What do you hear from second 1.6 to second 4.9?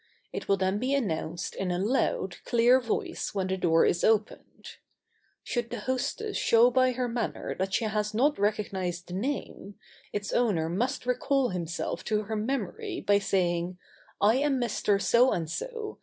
a loud, clear voice when the door is opened.